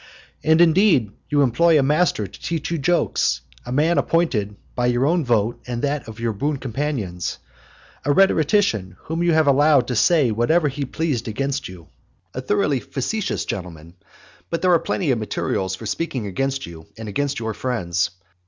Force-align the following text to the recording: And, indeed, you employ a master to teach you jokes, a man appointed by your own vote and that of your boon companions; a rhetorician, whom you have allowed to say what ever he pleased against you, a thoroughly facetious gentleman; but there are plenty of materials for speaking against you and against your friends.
And, 0.43 0.61
indeed, 0.61 1.11
you 1.29 1.43
employ 1.43 1.77
a 1.77 1.83
master 1.83 2.25
to 2.25 2.41
teach 2.41 2.71
you 2.71 2.79
jokes, 2.79 3.41
a 3.67 3.71
man 3.71 3.99
appointed 3.99 4.55
by 4.73 4.87
your 4.87 5.05
own 5.05 5.23
vote 5.23 5.61
and 5.67 5.83
that 5.83 6.07
of 6.07 6.19
your 6.19 6.33
boon 6.33 6.57
companions; 6.57 7.37
a 8.03 8.11
rhetorician, 8.11 8.95
whom 9.01 9.21
you 9.21 9.33
have 9.33 9.45
allowed 9.45 9.87
to 9.89 9.95
say 9.95 10.31
what 10.31 10.49
ever 10.49 10.69
he 10.69 10.85
pleased 10.85 11.27
against 11.27 11.67
you, 11.67 11.87
a 12.33 12.41
thoroughly 12.41 12.79
facetious 12.79 13.45
gentleman; 13.45 13.93
but 14.49 14.63
there 14.63 14.73
are 14.73 14.79
plenty 14.79 15.11
of 15.11 15.19
materials 15.19 15.75
for 15.75 15.85
speaking 15.85 16.25
against 16.25 16.65
you 16.65 16.87
and 16.97 17.07
against 17.07 17.37
your 17.39 17.53
friends. 17.53 18.09